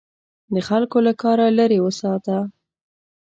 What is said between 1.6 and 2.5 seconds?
وساته.